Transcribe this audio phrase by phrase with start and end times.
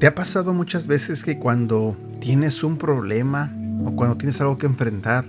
[0.00, 3.52] ¿Te ha pasado muchas veces que cuando tienes un problema
[3.84, 5.26] o cuando tienes algo que enfrentar,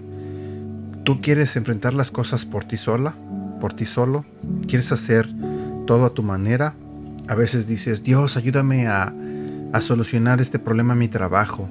[1.03, 3.13] tú quieres enfrentar las cosas por ti sola,
[3.59, 4.23] por ti solo?
[4.67, 5.27] ¿Quieres hacer
[5.85, 6.73] todo a tu manera?
[7.27, 9.13] A veces dices, Dios, ayúdame a,
[9.73, 11.69] a solucionar este problema mi trabajo.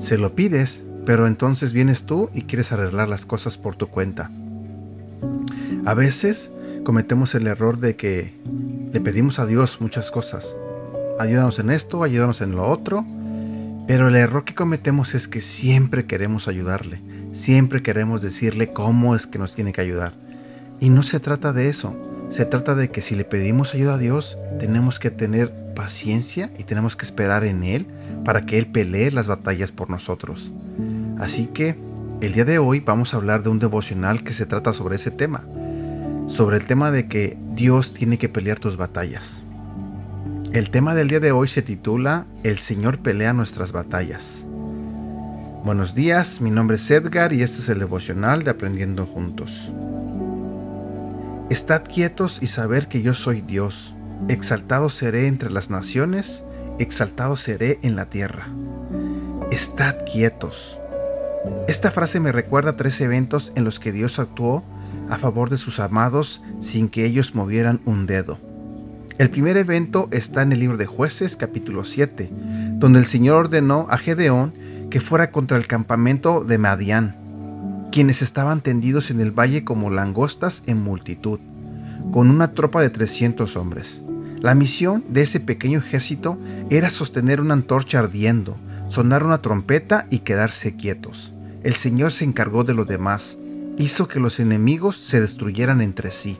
[0.00, 4.30] Se lo pides, pero entonces vienes tú y quieres arreglar las cosas por tu cuenta.
[5.84, 6.52] A veces
[6.84, 8.34] cometemos el error de que
[8.92, 10.56] le pedimos a Dios muchas cosas
[11.20, 13.04] ayúdanos en esto, ayúdanos en lo otro.
[13.86, 19.26] Pero el error que cometemos es que siempre queremos ayudarle, siempre queremos decirle cómo es
[19.26, 20.14] que nos tiene que ayudar.
[20.78, 21.96] Y no se trata de eso,
[22.30, 26.64] se trata de que si le pedimos ayuda a Dios, tenemos que tener paciencia y
[26.64, 27.86] tenemos que esperar en Él
[28.22, 30.52] para que Él pelee las batallas por nosotros.
[31.18, 31.78] Así que
[32.20, 35.10] el día de hoy vamos a hablar de un devocional que se trata sobre ese
[35.10, 35.42] tema,
[36.26, 39.42] sobre el tema de que Dios tiene que pelear tus batallas.
[40.52, 44.44] El tema del día de hoy se titula El Señor pelea nuestras batallas.
[45.64, 49.72] Buenos días, mi nombre es Edgar y este es el devocional de Aprendiendo Juntos.
[51.48, 53.94] Estad quietos y saber que yo soy Dios.
[54.28, 56.44] Exaltado seré entre las naciones,
[56.78, 58.48] exaltado seré en la tierra.
[59.50, 60.78] Estad quietos.
[61.68, 64.64] Esta frase me recuerda tres eventos en los que Dios actuó
[65.08, 68.38] a favor de sus amados sin que ellos movieran un dedo.
[69.18, 72.30] El primer evento está en el libro de jueces capítulo 7,
[72.74, 74.54] donde el Señor ordenó a Gedeón
[74.90, 77.16] que fuera contra el campamento de Madián,
[77.90, 81.40] quienes estaban tendidos en el valle como langostas en multitud,
[82.12, 84.02] con una tropa de 300 hombres.
[84.40, 86.38] La misión de ese pequeño ejército
[86.70, 88.56] era sostener una antorcha ardiendo,
[88.88, 91.34] sonar una trompeta y quedarse quietos.
[91.62, 93.36] El Señor se encargó de lo demás,
[93.76, 96.38] hizo que los enemigos se destruyeran entre sí.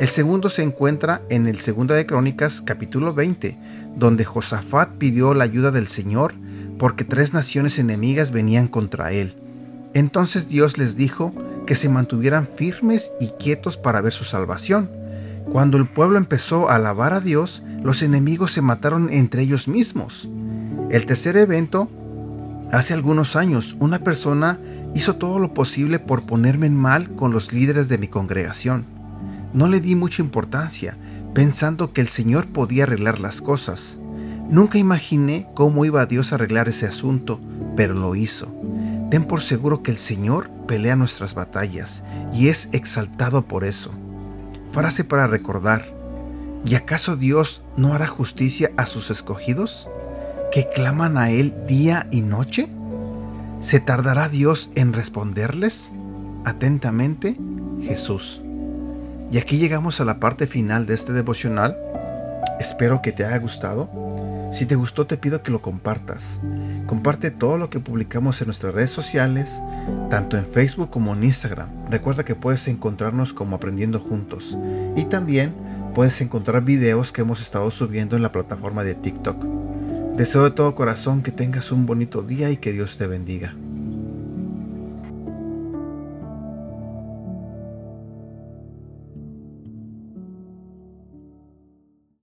[0.00, 3.56] El segundo se encuentra en el segundo de Crónicas capítulo 20,
[3.96, 6.34] donde Josafat pidió la ayuda del Señor
[6.76, 9.36] porque tres naciones enemigas venían contra él.
[9.94, 11.32] Entonces Dios les dijo
[11.68, 14.90] que se mantuvieran firmes y quietos para ver su salvación.
[15.50, 20.28] Cuando el pueblo empezó a alabar a Dios, los enemigos se mataron entre ellos mismos.
[20.90, 21.90] El tercer evento,
[22.70, 24.58] hace algunos años, una persona
[24.94, 28.84] hizo todo lo posible por ponerme en mal con los líderes de mi congregación.
[29.52, 30.96] No le di mucha importancia,
[31.34, 33.98] pensando que el Señor podía arreglar las cosas.
[34.48, 37.40] Nunca imaginé cómo iba Dios a arreglar ese asunto,
[37.76, 38.54] pero lo hizo.
[39.10, 42.02] Ten por seguro que el Señor pelea nuestras batallas
[42.32, 43.92] y es exaltado por eso.
[44.72, 45.84] Frase para recordar.
[46.64, 49.90] ¿Y acaso Dios no hará justicia a sus escogidos,
[50.50, 52.68] que claman a Él día y noche?
[53.60, 55.92] ¿Se tardará Dios en responderles?
[56.44, 57.36] Atentamente,
[57.82, 58.42] Jesús.
[59.30, 61.76] Y aquí llegamos a la parte final de este devocional.
[62.58, 63.90] Espero que te haya gustado.
[64.52, 66.38] Si te gustó te pido que lo compartas.
[66.86, 69.50] Comparte todo lo que publicamos en nuestras redes sociales,
[70.10, 71.70] tanto en Facebook como en Instagram.
[71.88, 74.58] Recuerda que puedes encontrarnos como Aprendiendo Juntos.
[74.94, 75.54] Y también
[75.94, 79.42] puedes encontrar videos que hemos estado subiendo en la plataforma de TikTok.
[80.18, 83.54] Deseo de todo corazón que tengas un bonito día y que Dios te bendiga.